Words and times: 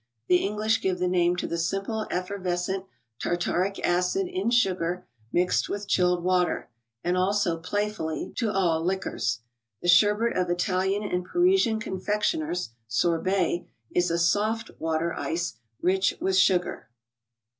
The 0.29 0.37
English 0.37 0.81
give 0.81 0.97
the 0.97 1.07
name 1.07 1.35
to 1.35 1.45
the 1.45 1.59
simple, 1.59 2.07
effervescent 2.09 2.87
tartaric 3.21 3.79
acid 3.85 4.25
in 4.27 4.49
sugar, 4.49 5.05
mixed 5.31 5.69
with 5.69 5.87
chilled 5.87 6.23
water; 6.23 6.71
and 7.03 7.15
also, 7.15 7.57
playfully, 7.59 8.33
to 8.37 8.51
all 8.51 8.83
liquors. 8.83 9.41
The 9.83 9.87
sherbet 9.87 10.35
of 10.35 10.49
Italian 10.49 11.03
and 11.03 11.23
Parisian 11.23 11.79
confectioners 11.79 12.69
(sorbet), 12.87 13.67
is 13.91 14.09
a" 14.09 14.17
soft" 14.33 14.71
water 14.79 15.13
ice, 15.13 15.59
rich 15.83 16.15
with 16.19 16.35
sugar. 16.35 16.89